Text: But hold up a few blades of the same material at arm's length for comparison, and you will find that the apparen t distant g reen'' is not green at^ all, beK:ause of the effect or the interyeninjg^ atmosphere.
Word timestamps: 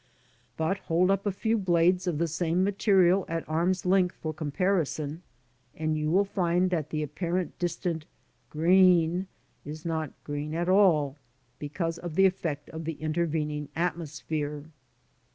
But 0.57 0.79
hold 0.79 1.11
up 1.11 1.27
a 1.27 1.31
few 1.31 1.59
blades 1.59 2.07
of 2.07 2.17
the 2.17 2.27
same 2.27 2.63
material 2.63 3.23
at 3.27 3.47
arm's 3.47 3.85
length 3.85 4.15
for 4.15 4.33
comparison, 4.33 5.21
and 5.75 5.95
you 5.95 6.09
will 6.09 6.25
find 6.25 6.71
that 6.71 6.89
the 6.89 7.05
apparen 7.05 7.49
t 7.49 7.53
distant 7.59 8.05
g 8.51 8.57
reen'' 8.59 9.27
is 9.63 9.85
not 9.85 10.11
green 10.23 10.53
at^ 10.53 10.67
all, 10.67 11.17
beK:ause 11.59 11.99
of 11.99 12.15
the 12.15 12.25
effect 12.25 12.67
or 12.73 12.79
the 12.79 12.95
interyeninjg^ 12.95 13.67
atmosphere. 13.75 14.63